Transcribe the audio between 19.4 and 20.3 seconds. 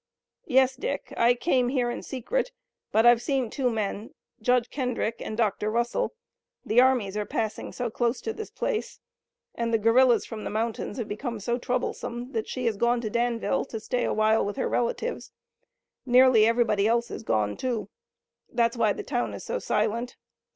so silent.